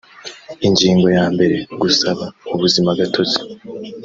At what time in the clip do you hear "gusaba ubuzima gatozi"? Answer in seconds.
1.81-3.39